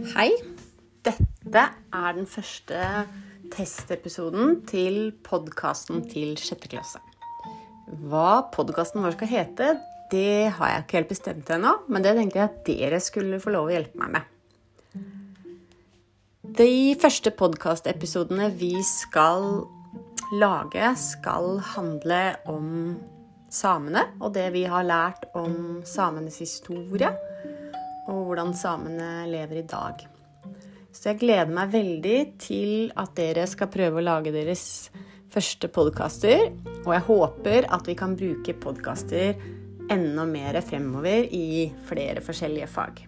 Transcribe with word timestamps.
Hei. 0.00 0.30
Dette 1.04 1.62
er 1.92 2.14
den 2.16 2.24
første 2.28 2.76
testepisoden 3.52 4.62
til 4.68 5.10
podkasten 5.26 6.00
til 6.08 6.38
sjette 6.40 6.70
klasse. 6.72 7.02
Hva 8.08 8.48
podkasten 8.54 9.04
vår 9.04 9.18
skal 9.18 9.28
hete, 9.28 9.68
det 10.08 10.54
har 10.56 10.72
jeg 10.72 10.84
ikke 10.84 10.98
helt 10.98 11.12
bestemt 11.12 11.52
ennå, 11.52 11.74
men 11.92 12.06
det 12.06 12.14
tenkte 12.16 12.40
jeg 12.40 12.48
at 12.48 12.62
dere 12.70 13.00
skulle 13.04 13.42
få 13.44 13.52
lov 13.52 13.68
å 13.68 13.74
hjelpe 13.74 14.00
meg 14.00 14.14
med. 14.16 14.24
De 16.60 16.96
første 17.02 17.34
podkastepisodene 17.36 18.48
vi 18.56 18.72
skal 18.86 19.66
lage, 20.32 20.94
skal 20.96 21.58
handle 21.74 22.22
om 22.48 22.70
samene 23.52 24.06
og 24.16 24.32
det 24.38 24.48
vi 24.56 24.64
har 24.64 24.88
lært 24.88 25.28
om 25.36 25.82
samenes 25.84 26.40
historie 26.40 27.12
og 28.08 28.24
hvordan 28.28 28.54
samene 28.56 29.28
lever 29.30 29.60
i 29.60 29.68
dag. 29.68 30.06
Så 30.90 31.12
jeg 31.12 31.20
gleder 31.20 31.52
meg 31.54 31.70
veldig 31.74 32.18
til 32.42 32.90
at 32.98 33.14
dere 33.18 33.46
skal 33.50 33.70
prøve 33.72 34.00
å 34.00 34.04
lage 34.04 34.32
deres 34.34 34.64
første 35.30 35.70
podkaster. 35.70 36.48
Og 36.82 36.92
jeg 36.96 37.06
håper 37.06 37.68
at 37.70 37.86
vi 37.86 37.96
kan 37.98 38.16
bruke 38.18 38.56
podkaster 38.62 39.38
enda 39.90 40.26
mer 40.26 40.60
fremover 40.66 41.30
i 41.34 41.70
flere 41.88 42.22
forskjellige 42.24 42.70
fag. 42.70 43.04